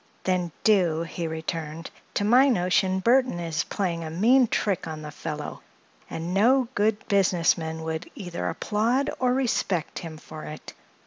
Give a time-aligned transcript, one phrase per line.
[0.23, 1.91] "Then do," he returned.
[2.15, 5.61] "To my notion Burthon is playing a mean trick on the fellow,
[6.09, 10.73] and no good business man would either applaud or respect him for it.